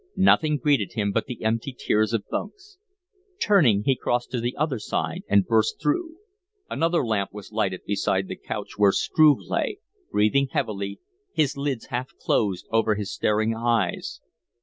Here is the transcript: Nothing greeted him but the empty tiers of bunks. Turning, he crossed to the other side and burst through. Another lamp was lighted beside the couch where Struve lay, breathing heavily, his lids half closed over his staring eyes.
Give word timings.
Nothing 0.15 0.57
greeted 0.57 0.93
him 0.93 1.11
but 1.11 1.27
the 1.27 1.43
empty 1.43 1.71
tiers 1.73 2.11
of 2.11 2.27
bunks. 2.27 2.79
Turning, 3.39 3.83
he 3.83 3.95
crossed 3.95 4.31
to 4.31 4.41
the 4.41 4.55
other 4.57 4.79
side 4.79 5.21
and 5.29 5.45
burst 5.45 5.79
through. 5.79 6.15
Another 6.71 7.05
lamp 7.05 7.29
was 7.31 7.51
lighted 7.51 7.81
beside 7.85 8.27
the 8.27 8.35
couch 8.35 8.79
where 8.79 8.91
Struve 8.93 9.37
lay, 9.45 9.77
breathing 10.11 10.47
heavily, 10.51 10.99
his 11.33 11.55
lids 11.55 11.85
half 11.93 12.07
closed 12.19 12.65
over 12.71 12.95
his 12.95 13.13
staring 13.13 13.53
eyes. 13.55 14.21